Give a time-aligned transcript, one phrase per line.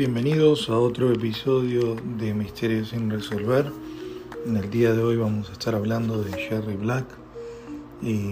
[0.00, 3.70] Bienvenidos a otro episodio de Misterios sin resolver.
[4.46, 7.04] En el día de hoy vamos a estar hablando de Jerry Black
[8.00, 8.30] y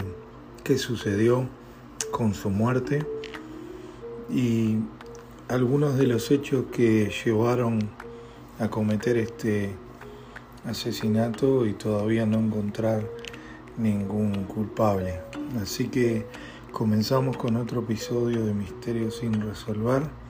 [0.64, 1.46] qué sucedió
[2.10, 3.06] con su muerte
[4.30, 4.76] y
[5.48, 7.90] algunos de los hechos que llevaron
[8.58, 9.74] a cometer este
[10.64, 13.06] asesinato y todavía no encontrar
[13.76, 15.20] ningún culpable.
[15.60, 16.24] Así que
[16.72, 20.27] comenzamos con otro episodio de Misterios sin resolver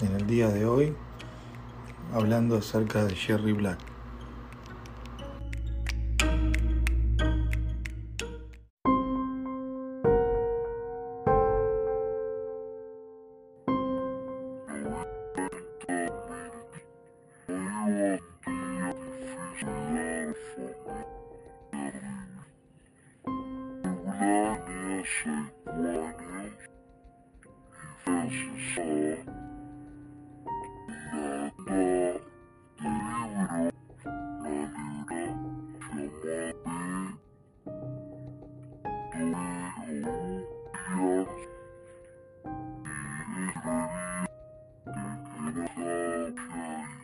[0.00, 0.94] en el día de hoy
[2.12, 3.93] hablando acerca de Jerry Black.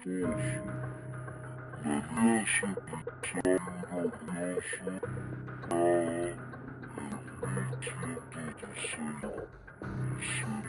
[0.02, 0.24] Maybe
[1.84, 3.60] I should be tired
[3.92, 5.00] of Nelson,
[5.68, 6.32] Kyle,
[6.96, 9.20] and me too did the same.
[10.18, 10.64] He said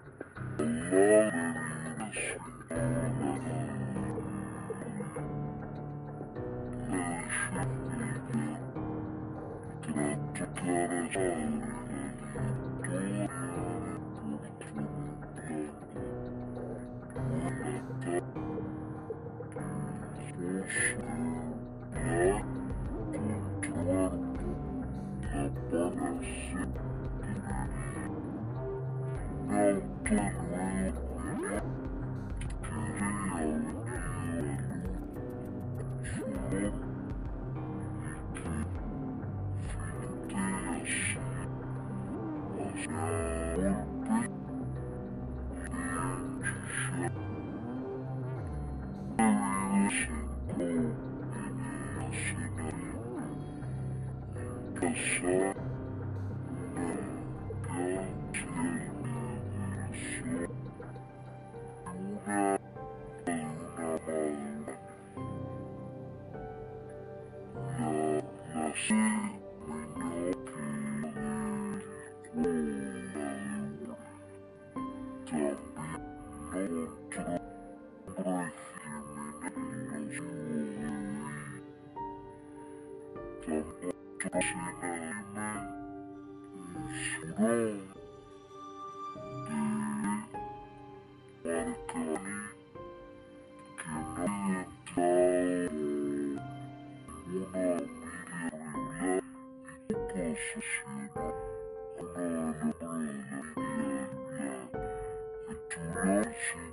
[100.33, 100.63] Thank
[106.55, 106.72] you.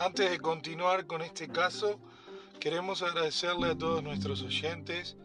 [0.00, 1.98] Antes de continuar con este caso,
[2.60, 5.16] queremos agradecerle a todos nuestros oyentes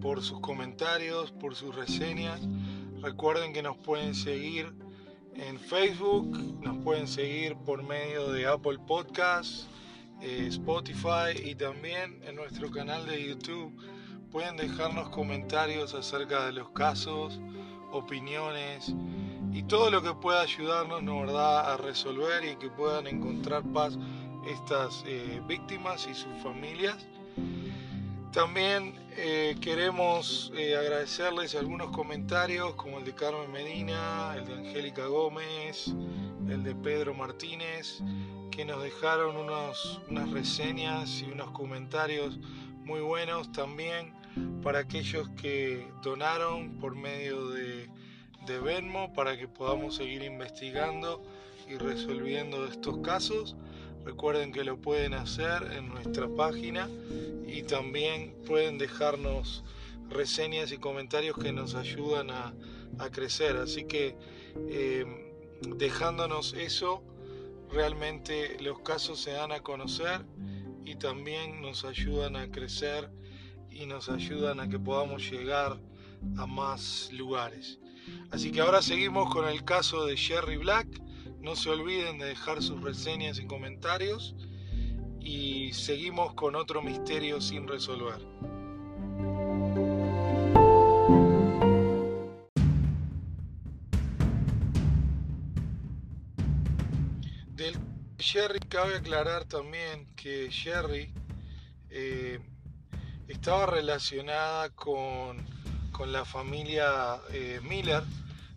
[0.00, 2.40] por sus comentarios, por sus reseñas.
[3.00, 4.74] Recuerden que nos pueden seguir
[5.36, 9.68] en Facebook, nos pueden seguir por medio de Apple Podcasts,
[10.20, 13.72] eh, Spotify y también en nuestro canal de YouTube.
[14.32, 17.40] Pueden dejarnos comentarios acerca de los casos,
[17.92, 18.92] opiniones
[19.52, 21.72] y todo lo que pueda ayudarnos ¿no, verdad?
[21.72, 23.98] a resolver y que puedan encontrar paz
[24.46, 27.06] estas eh, víctimas y sus familias.
[28.32, 35.04] También eh, queremos eh, agradecerles algunos comentarios como el de Carmen Medina, el de Angélica
[35.04, 35.94] Gómez,
[36.48, 38.00] el de Pedro Martínez,
[38.50, 42.38] que nos dejaron unos, unas reseñas y unos comentarios
[42.84, 44.14] muy buenos también
[44.62, 47.90] para aquellos que donaron por medio de,
[48.46, 51.22] de Venmo para que podamos seguir investigando
[51.68, 53.56] y resolviendo estos casos.
[54.04, 56.88] Recuerden que lo pueden hacer en nuestra página
[57.46, 59.64] y también pueden dejarnos
[60.10, 62.54] reseñas y comentarios que nos ayudan a,
[63.10, 63.56] crecer.
[63.56, 64.16] Así que
[64.68, 65.04] eh,
[65.76, 67.02] dejándonos eso,
[67.72, 70.24] realmente los casos se dan a conocer
[70.84, 73.10] y también nos ayudan a crecer
[73.70, 75.80] y nos ayudan a que podamos llegar
[76.36, 77.78] a más lugares.
[78.30, 80.86] Así que ahora seguimos con el caso de Jerry Black.
[81.40, 84.34] No se olviden de dejar sus reseñas y comentarios
[85.20, 88.18] y seguimos con otro misterio sin resolver.
[97.54, 97.76] Del
[98.18, 101.12] Jerry cabe aclarar también que Jerry
[101.90, 102.40] eh,
[103.28, 105.44] estaba relacionada con,
[106.12, 108.02] la familia eh, Miller.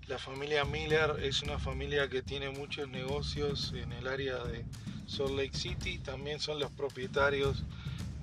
[0.08, 4.66] La familia Miller es una familia que tiene muchos negocios en el área de,
[5.08, 7.64] Salt Lake City, también son los propietarios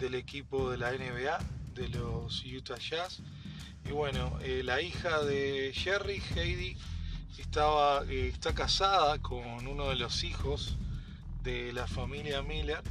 [0.00, 1.38] del equipo de la NBA,
[1.74, 3.22] de los Utah Jazz.
[3.84, 6.76] Y bueno, eh, la hija de Jerry, Heidi,
[7.38, 10.76] estaba, eh, está casada con uno de los hijos
[11.44, 12.82] de la familia Miller,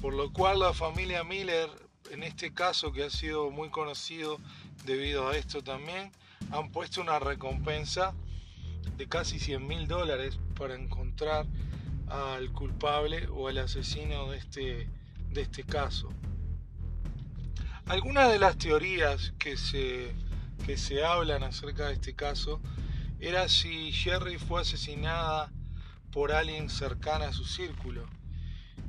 [0.00, 1.70] por lo cual la familia Miller,
[2.10, 4.38] en este caso que ha sido muy conocido
[4.84, 6.12] debido a esto también,
[6.50, 8.14] han puesto una recompensa
[8.96, 11.46] de casi 100 mil dólares para encontrar
[12.08, 14.88] al culpable o al asesino de este,
[15.30, 16.10] de este caso.
[17.86, 20.14] Algunas de las teorías que se,
[20.64, 22.60] que se hablan acerca de este caso
[23.20, 25.50] era si Jerry fue asesinada
[26.10, 28.06] por alguien cercana a su círculo,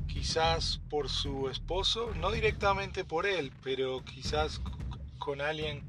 [0.08, 4.62] quizás por su esposo, no directamente por él, pero quizás
[5.18, 5.84] con alguien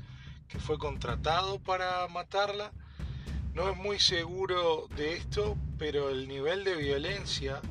[0.49, 2.73] que fue contratado para matarla
[3.57, 7.63] no es muy seguro de esto, pero el nivel de violencia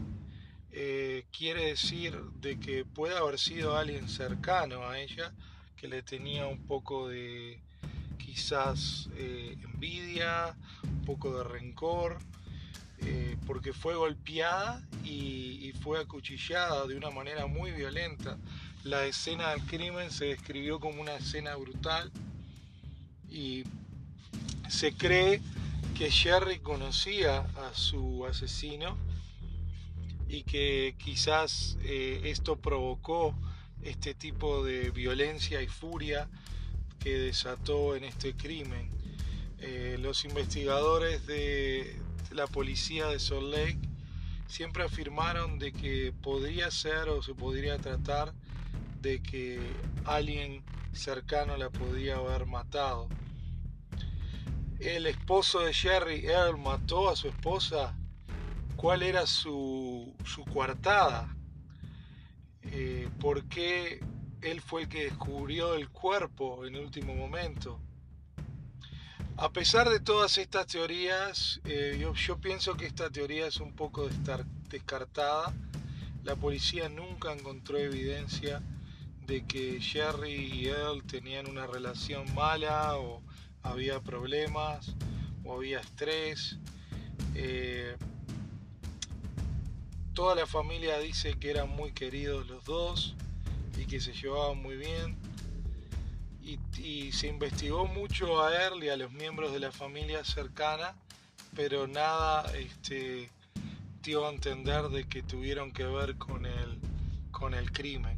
[0.72, 5.32] eh, quiere decir de que puede haber sido alguien cercano a ella
[5.78, 7.62] que le tenía un poco de
[8.18, 12.18] quizás eh, envidia, un poco de rencor,
[13.00, 18.40] eh, porque fue golpeada y, y, fue acuchillada de una manera muy violenta.
[18.86, 22.12] La escena del crimen se describió como una escena brutal
[23.28, 23.64] y
[24.70, 25.42] se cree
[25.98, 28.96] que Jerry conocía a su asesino
[30.30, 33.34] y que quizás eh, esto provocó
[33.82, 36.30] este tipo de violencia y furia
[37.00, 38.88] que desató en este crimen.
[39.62, 42.00] Eh, los investigadores de
[42.30, 43.80] la policía de Salt Lake
[44.48, 48.32] siempre afirmaron de que podría ser o se podría tratar
[49.06, 49.60] de que
[50.04, 53.08] alguien cercano la podía haber matado
[54.80, 57.96] el esposo de Jerry, Earl, mató a su esposa,
[58.76, 61.36] cuál era su, su coartada,
[62.64, 64.04] eh, por qué
[64.42, 67.80] él fue el que descubrió el cuerpo en último momento.
[69.38, 73.76] A pesar de todas estas teorías, eh, yo, yo, pienso que esta teoría es un
[73.76, 74.10] poco
[74.70, 75.54] descartada.
[76.24, 78.62] La policía nunca encontró evidencia
[79.26, 83.22] de que Jerry y Earl tenían una relación mala o
[83.64, 84.96] había problemas
[85.44, 86.58] o había estrés.
[87.34, 87.96] Eh,
[90.14, 93.16] toda la familia dice que eran muy queridos los dos
[93.78, 95.18] y que se llevaban muy bien.
[96.78, 100.94] Y, se investigó mucho a él y a los miembros de la familia cercana,
[101.56, 103.32] pero nada este,
[104.04, 106.80] dio a entender de que tuvieron que ver con el,
[107.32, 108.15] con el crimen.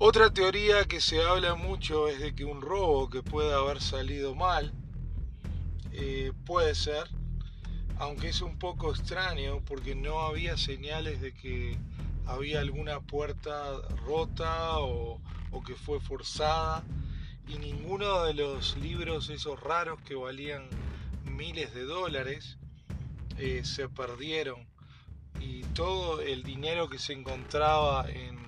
[0.00, 4.36] Otra teoría que se habla mucho es de que un robo que pueda haber salido
[4.36, 4.72] mal
[5.90, 7.08] eh, puede ser,
[7.98, 11.76] aunque es un poco extraño porque no había señales de que
[12.26, 15.20] había alguna puerta rota o,
[15.66, 16.84] que fue forzada
[17.48, 20.68] y ninguno de los libros esos raros que valían
[21.24, 22.56] miles de dólares
[23.36, 24.64] eh, se perdieron.
[25.40, 28.47] Y todo el dinero que se encontraba en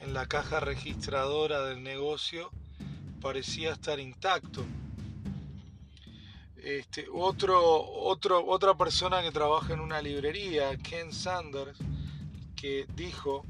[0.00, 2.50] en la caja registradora del negocio
[3.20, 4.64] parecía estar intacto.
[6.56, 11.78] Este, otro, otro, otra persona que trabaja en una librería, Ken Sanders,
[12.56, 13.44] que dijo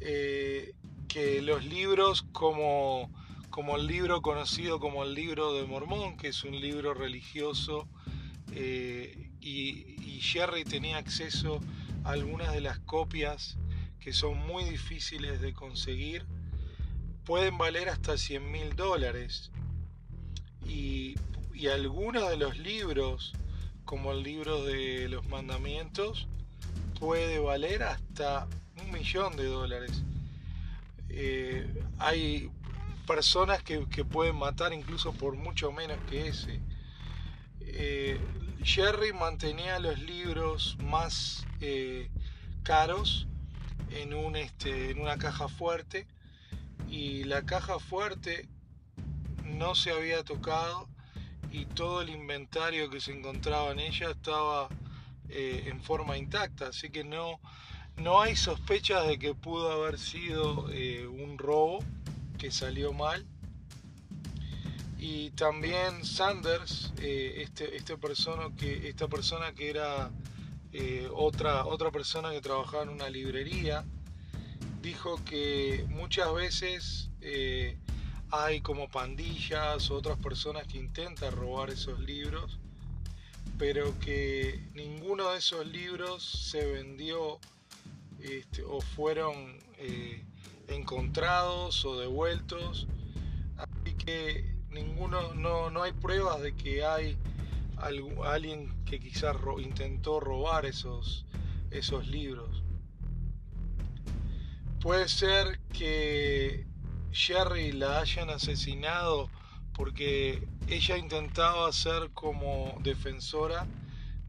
[0.00, 0.74] eh,
[1.08, 3.10] que los libros como,
[3.50, 7.88] como el libro conocido como el libro de Mormón, que es un libro religioso,
[8.52, 11.60] eh, y, y Jerry tenía acceso
[12.04, 13.56] a algunas de las copias
[14.04, 16.26] que son muy difíciles de conseguir,
[17.24, 19.50] pueden valer hasta 100 mil dólares.
[20.68, 21.14] Y,
[21.54, 23.32] y algunos de los libros,
[23.86, 26.28] como el libro de los mandamientos,
[27.00, 28.46] puede valer hasta
[28.82, 30.02] un millón de dólares.
[31.08, 31.66] Eh,
[31.98, 32.50] hay
[33.06, 36.60] personas que, pueden matar incluso por mucho menos que ese.
[37.60, 38.20] Eh,
[38.62, 42.10] Jerry mantenía los libros más eh,
[42.62, 43.28] caros
[43.90, 46.06] en, un, este, en una caja fuerte
[46.88, 48.48] y la caja fuerte
[49.44, 50.88] no se había tocado
[51.50, 54.68] y todo el inventario que se encontraba en ella estaba
[55.28, 57.40] en forma intacta, así que no,
[57.96, 61.78] no hay sospechas de que pudo haber sido eh, un robo
[62.38, 63.24] que salió mal.
[64.98, 70.10] Y también Sanders, eh, este, este persona que, esta persona que era
[70.74, 73.84] eh, otra, otra persona que trabajaba en una librería,
[74.82, 77.10] dijo que muchas veces
[78.30, 82.58] hay como pandillas o otras personas que intentan robar esos libros,
[83.58, 87.38] pero que ninguno de esos libros se vendió
[88.20, 90.24] este, o fueron eh,
[90.68, 92.88] encontrados o devueltos.
[93.56, 97.16] Así que ninguno, no, no hay pruebas de que hay
[98.24, 101.26] alguien que quizás intentó robar esos,
[101.70, 102.62] esos libros.
[104.80, 106.66] Puede ser que
[107.12, 109.30] Sherry la hayan asesinado
[109.72, 113.66] porque ella intentaba ser como defensora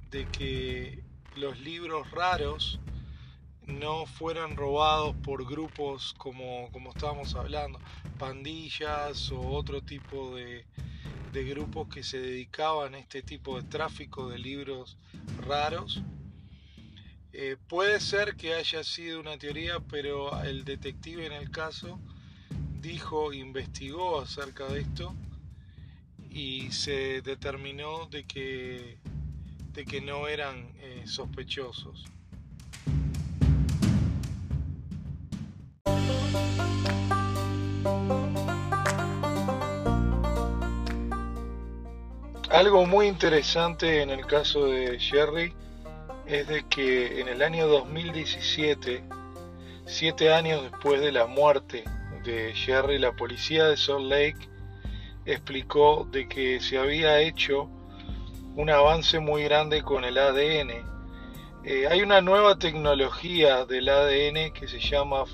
[0.09, 1.03] de que
[1.35, 2.79] los libros raros
[3.67, 7.79] no fueran robados por grupos como, como estábamos hablando,
[8.17, 10.65] pandillas o otro tipo de,
[11.43, 14.97] grupos que se dedicaban a este tipo de tráfico de libros
[15.45, 16.01] raros.
[17.33, 21.99] Eh, puede ser que haya sido una teoría, pero el detective en el caso
[22.81, 25.15] dijo, investigó acerca de esto
[26.29, 28.97] y se determinó de que,
[29.73, 32.05] de que no eran eh, sospechosos.
[42.55, 45.53] Algo muy interesante en el caso de Jerry
[46.25, 49.03] es de que en el año 2017,
[49.85, 51.83] siete años después de la muerte
[52.23, 54.47] de Jerry, la policía de Salt Lake
[55.25, 57.69] explicó de que se había hecho
[58.55, 60.71] un avance muy grande con el ADN.
[61.65, 65.25] Eh, hay una nueva tecnología del ADN que se llama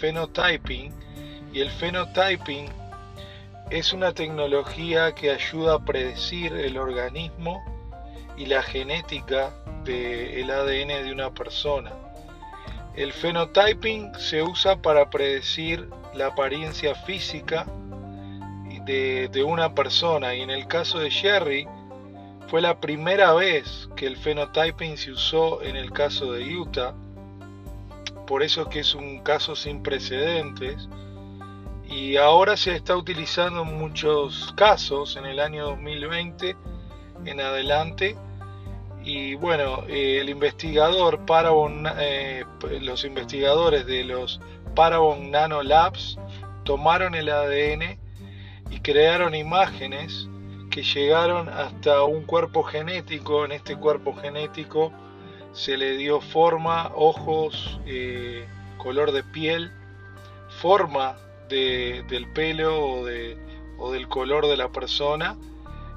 [0.00, 0.92] phenotyping
[1.54, 2.68] y el phenotyping
[3.70, 7.62] es una tecnología que ayuda a predecir el organismo
[8.36, 9.52] y la genética
[9.84, 11.92] del ADN de una persona.
[12.94, 17.66] El phenotyping se usa para predecir la apariencia física
[18.84, 21.66] de, de, una persona y en el caso de Sherry
[22.48, 26.94] fue la primera vez que el phenotyping se usó en el caso de Utah,
[28.28, 30.88] por eso que es un caso sin precedentes
[31.88, 36.56] y ahora se está utilizando en muchos casos en el año 2020
[37.24, 38.16] en adelante.
[39.04, 42.44] Y bueno eh, el investigador Parabon eh,
[42.80, 44.40] los investigadores de los
[44.74, 46.18] Parabon Nano Labs
[46.64, 47.98] tomaron el ADN
[48.70, 50.28] y crearon imágenes
[50.70, 53.44] que llegaron hasta un cuerpo genético.
[53.44, 54.92] En este cuerpo genético
[55.52, 58.44] se le dio forma ojos eh,
[58.76, 59.70] color de piel
[60.60, 61.16] forma
[61.48, 63.36] del pelo o, de,
[63.78, 65.36] o, del color de la persona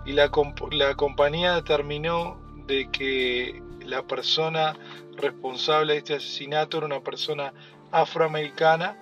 [0.05, 0.31] y la,
[0.71, 4.75] la compañía determinó de que la persona
[5.17, 7.53] responsable de este asesinato era una persona
[7.91, 8.97] afroamericana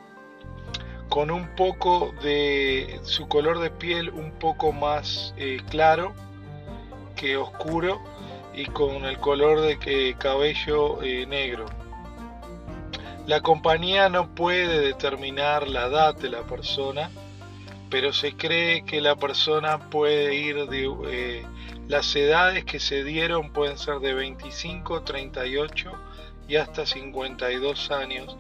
[1.10, 6.14] con un poco de su color de piel un poco más eh, claro
[7.16, 8.02] que oscuro
[8.54, 11.66] y con el color de cabello eh, negro.
[13.28, 17.12] La compañía no puede determinar la edad de la persona,
[17.90, 20.90] pero se cree que la persona puede ir de...
[21.10, 21.46] Eh,
[21.90, 25.92] las edades que se dieron pueden ser de 25, 38
[26.48, 28.38] y hasta 52 años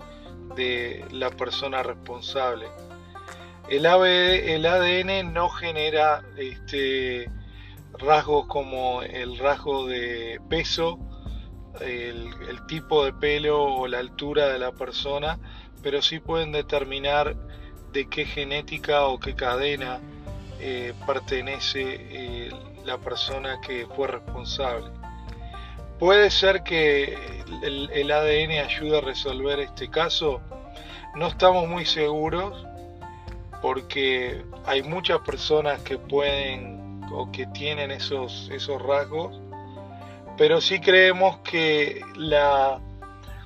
[0.55, 2.67] de la persona responsable.
[3.69, 7.29] El, el ADN no genera este,
[7.99, 10.97] rasgos como el rasgo de peso
[11.81, 15.39] el, tipo de pelo o la altura de la persona,
[15.81, 17.35] pero sí pueden determinar
[17.93, 19.99] de qué genética o qué cadena
[20.59, 22.49] eh, pertenece eh,
[22.85, 24.91] la persona que fue responsable.
[25.99, 27.17] Puede ser que
[27.63, 30.41] el, ADN ayude a resolver este caso.
[31.15, 32.65] No estamos muy seguros
[33.61, 39.41] porque hay muchas personas que pueden o que tienen esos, esos rasgos,
[40.37, 42.79] pero sí creemos que la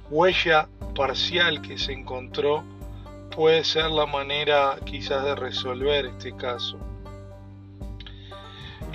[0.10, 2.63] huella parcial que se encontró
[3.33, 6.77] puede ser la manera quizás de resolver este caso.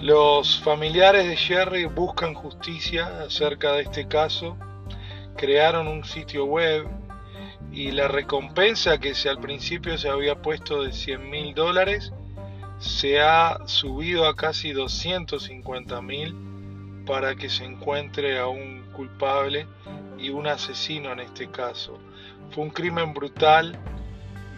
[0.00, 4.58] Los familiares de Jerry buscan justicia acerca de este caso,
[5.36, 6.86] crearon un sitio web
[7.72, 12.12] y la recompensa que se al principio se había puesto de 100 mil dólares
[12.78, 16.55] se ha subido a casi 250 mil
[17.06, 19.66] para que se encuentre a un culpable
[20.18, 21.98] y un asesino en este caso.
[22.50, 23.78] Fue un crimen brutal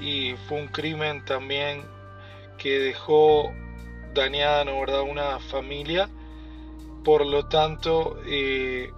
[0.00, 1.82] y fue un crimen también
[2.56, 3.52] que dejó
[4.14, 5.02] dañada ¿no, verdad?
[5.02, 6.08] una familia.
[7.04, 8.90] Por lo tanto, eh,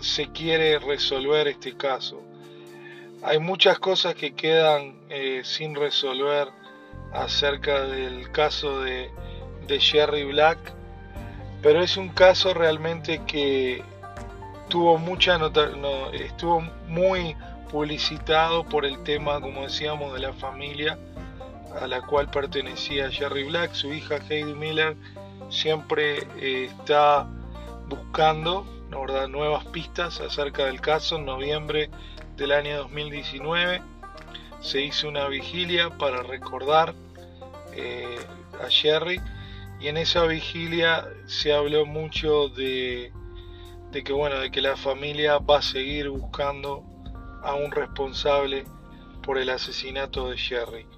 [0.00, 2.22] se quiere resolver este caso.
[3.22, 6.48] Hay muchas cosas que quedan eh, sin resolver
[7.12, 9.10] acerca del caso de,
[9.66, 10.74] de Jerry Black,
[11.66, 13.82] pero es un caso realmente que
[14.68, 17.36] tuvo mucha nota, no, estuvo muy
[17.72, 20.96] publicitado por el tema, como decíamos, de la familia
[21.80, 23.74] a la cual pertenecía Jerry Black.
[23.74, 24.96] Su hija Heidi Miller
[25.48, 27.26] siempre eh, está
[27.88, 28.64] buscando
[29.28, 31.16] nuevas pistas acerca del caso.
[31.16, 31.90] En noviembre
[32.36, 33.82] del año 2019
[34.60, 36.94] se hizo una vigilia para recordar
[37.72, 38.20] eh,
[38.64, 39.20] a Jerry
[39.86, 43.12] y en esa vigilia se habló mucho de
[43.92, 46.84] que bueno, de que la familia va a seguir buscando
[47.44, 48.64] a un responsable
[49.22, 50.88] por el asesinato de Jerry.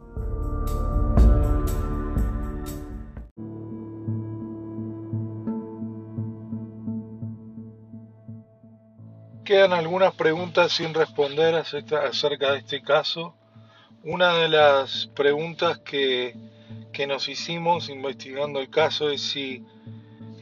[9.45, 13.35] Quedan algunas preguntas sin responder acerca de este caso.
[14.03, 16.48] Una de las preguntas que,
[16.99, 19.63] que nos hicimos investigando el caso es si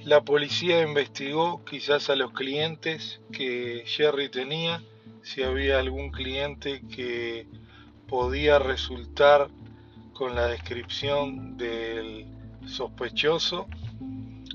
[0.04, 4.82] la policía investigó quizás a los clientes que Jerry tenía,
[5.22, 7.46] si había algún cliente que
[8.08, 9.50] podía resultar
[10.14, 12.24] con la descripción del
[12.64, 13.66] sospechoso.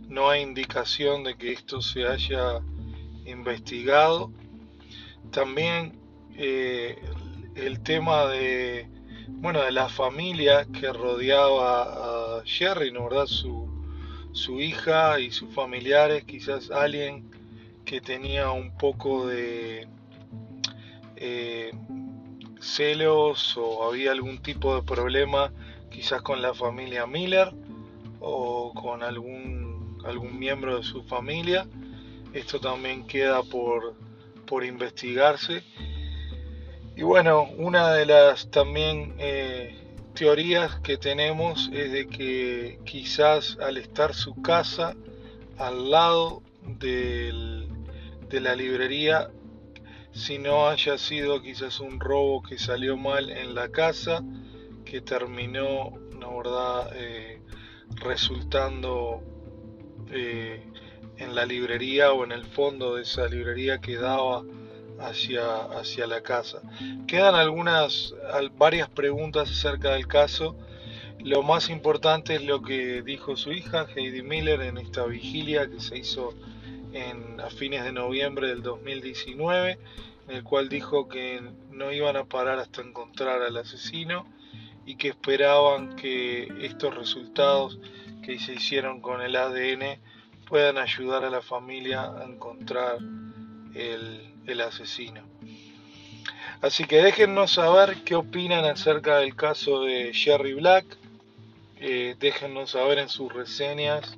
[0.07, 2.61] No hay indicación de que esto se haya
[3.27, 4.31] investigado.
[5.29, 5.99] También
[6.35, 6.99] eh,
[7.53, 8.89] el tema de
[9.39, 13.25] bueno de la familia que rodeaba a Jerry, ¿no verdad?
[13.25, 13.69] Su,
[14.31, 17.29] su hija y sus familiares, quizás alguien
[17.85, 19.87] que tenía un poco de
[21.15, 21.71] eh,
[22.59, 25.51] celos o había algún tipo de problema
[25.89, 27.53] quizás con la familia Miller
[28.19, 31.67] o con algún, algún miembro de su familia.
[32.33, 33.95] Esto también queda por,
[34.45, 35.63] por investigarse.
[37.01, 39.75] Y bueno, una de las también eh,
[40.13, 44.95] teorías que tenemos es de que quizás al estar su casa
[45.57, 47.65] al lado de
[48.29, 49.31] la librería,
[50.11, 54.23] si no haya sido quizás un robo que salió mal en la casa,
[54.85, 55.93] que terminó,
[56.37, 57.41] verdad, eh,
[57.95, 59.23] resultando
[60.11, 60.63] eh,
[61.17, 64.43] en la librería o en el fondo de esa librería que daba
[65.01, 66.61] hacia, hacia la casa.
[67.07, 68.13] Quedan algunas,
[68.57, 70.55] varias preguntas acerca del caso.
[71.19, 75.79] Lo más importante es lo que dijo su hija, Heidi Miller, en esta vigilia que
[75.79, 76.33] se hizo
[77.43, 79.79] a fines de noviembre del 2019,
[80.27, 84.25] en el cual dijo que no iban a parar hasta encontrar al asesino
[84.85, 87.79] y que esperaban que estos resultados
[88.23, 89.99] que se hicieron con el ADN
[90.47, 92.97] puedan ayudar a la familia a encontrar
[93.73, 95.21] el, el asesino.
[96.61, 100.85] Así que déjennos saber qué opinan acerca del caso de Jerry Black.
[101.79, 102.15] Eh,
[102.67, 104.17] saber en sus reseñas,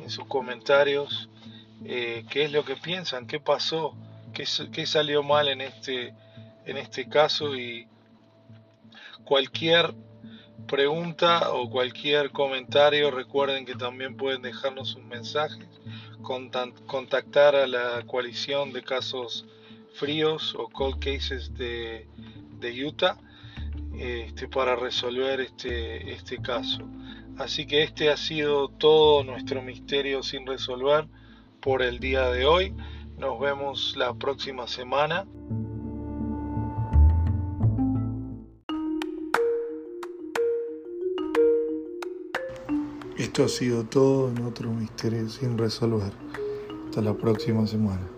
[0.00, 1.28] en sus comentarios,
[1.84, 3.94] eh, qué es lo que piensan, qué pasó,
[4.32, 6.12] qué, qué, salió mal en este,
[6.66, 7.86] en este caso y
[9.24, 9.94] cualquier
[10.68, 15.66] pregunta o cualquier comentario, recuerden que también pueden dejarnos un mensaje,
[16.86, 19.46] contactar a la coalición de casos
[19.94, 22.06] fríos o cold cases de,
[22.86, 23.16] Utah
[23.98, 26.86] este, para resolver este, este caso.
[27.38, 31.08] Así que este ha sido todo nuestro misterio sin resolver
[31.60, 32.74] por el día de hoy.
[33.16, 35.26] Nos vemos la próxima semana.
[43.38, 46.12] Esto ha sido todo en otro misterio sin resolver.
[46.88, 48.17] Hasta la próxima semana.